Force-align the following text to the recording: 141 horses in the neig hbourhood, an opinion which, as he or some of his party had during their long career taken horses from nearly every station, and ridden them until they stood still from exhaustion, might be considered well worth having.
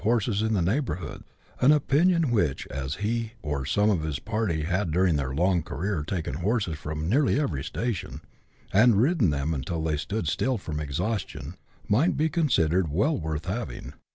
141 0.01 0.13
horses 0.13 0.41
in 0.41 0.55
the 0.55 0.71
neig 0.71 0.81
hbourhood, 0.81 1.23
an 1.63 1.71
opinion 1.71 2.31
which, 2.31 2.65
as 2.71 2.95
he 3.05 3.33
or 3.43 3.63
some 3.67 3.91
of 3.91 4.01
his 4.01 4.17
party 4.17 4.63
had 4.63 4.89
during 4.89 5.15
their 5.15 5.31
long 5.31 5.61
career 5.61 6.01
taken 6.03 6.33
horses 6.37 6.75
from 6.75 7.07
nearly 7.07 7.39
every 7.39 7.63
station, 7.63 8.19
and 8.73 8.99
ridden 8.99 9.29
them 9.29 9.53
until 9.53 9.83
they 9.83 9.97
stood 9.97 10.27
still 10.27 10.57
from 10.57 10.79
exhaustion, 10.79 11.53
might 11.87 12.17
be 12.17 12.29
considered 12.29 12.91
well 12.91 13.15
worth 13.15 13.45
having. 13.45 13.93